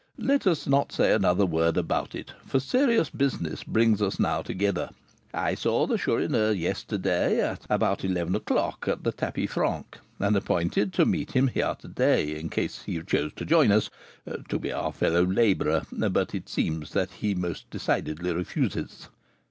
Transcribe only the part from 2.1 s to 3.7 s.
it, for serious business